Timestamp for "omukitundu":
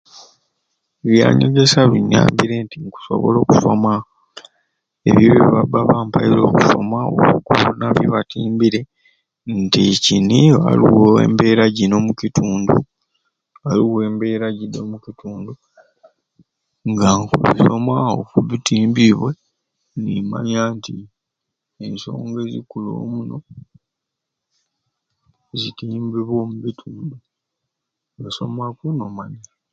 11.99-12.75, 14.85-15.51